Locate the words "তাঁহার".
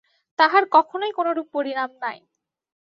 0.39-0.63